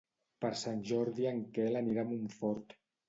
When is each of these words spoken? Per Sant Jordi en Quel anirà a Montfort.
Per 0.45 0.49
Sant 0.61 0.79
Jordi 0.91 1.27
en 1.33 1.43
Quel 1.59 1.81
anirà 1.83 2.07
a 2.07 2.11
Montfort. 2.15 2.75